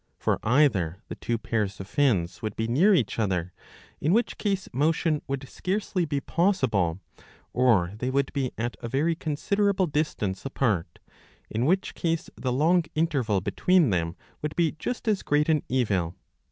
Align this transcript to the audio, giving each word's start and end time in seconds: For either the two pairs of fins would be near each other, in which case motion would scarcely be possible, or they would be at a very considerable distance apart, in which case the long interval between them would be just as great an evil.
For 0.17 0.39
either 0.41 0.97
the 1.09 1.13
two 1.15 1.37
pairs 1.37 1.79
of 1.79 1.85
fins 1.87 2.41
would 2.41 2.55
be 2.55 2.67
near 2.67 2.95
each 2.95 3.19
other, 3.19 3.53
in 3.99 4.13
which 4.13 4.39
case 4.39 4.67
motion 4.73 5.21
would 5.27 5.47
scarcely 5.47 6.05
be 6.05 6.19
possible, 6.19 6.99
or 7.53 7.91
they 7.95 8.09
would 8.09 8.33
be 8.33 8.51
at 8.57 8.75
a 8.81 8.89
very 8.89 9.13
considerable 9.13 9.85
distance 9.85 10.43
apart, 10.43 10.97
in 11.51 11.67
which 11.67 11.93
case 11.93 12.31
the 12.35 12.51
long 12.51 12.85
interval 12.95 13.41
between 13.41 13.91
them 13.91 14.15
would 14.41 14.55
be 14.55 14.71
just 14.79 15.07
as 15.07 15.21
great 15.21 15.47
an 15.49 15.61
evil. 15.69 16.15